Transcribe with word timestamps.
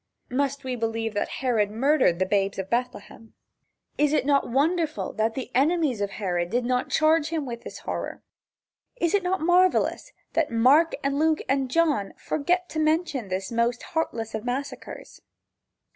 Must 0.31 0.63
we 0.63 0.75
believe 0.75 1.13
that 1.13 1.29
Herod 1.45 1.69
murdered 1.69 2.17
the 2.17 2.25
babes 2.25 2.57
of 2.57 2.71
Bethlehem? 2.71 3.35
Is 3.99 4.13
it 4.13 4.25
not 4.25 4.49
wonderful 4.49 5.13
that 5.13 5.35
the 5.35 5.51
enemies 5.53 6.01
of 6.01 6.09
Herod 6.09 6.49
did 6.49 6.65
not 6.65 6.89
charge 6.89 7.27
him 7.29 7.45
with 7.45 7.61
this 7.63 7.77
horror? 7.77 8.23
Is 8.95 9.13
it 9.13 9.21
not 9.21 9.41
marvelous 9.41 10.11
that 10.33 10.49
Mark 10.49 10.95
and 11.03 11.19
Luke 11.19 11.43
and 11.47 11.69
John 11.69 12.15
forgot 12.17 12.67
to 12.69 12.79
mention 12.79 13.27
this 13.27 13.51
most 13.51 13.83
heartless 13.93 14.33
of 14.33 14.43
massacres? 14.43 15.21